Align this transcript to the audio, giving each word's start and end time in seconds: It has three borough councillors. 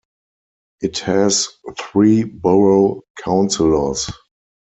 It 0.81 0.97
has 1.01 1.47
three 1.77 2.23
borough 2.23 3.03
councillors. 3.23 4.09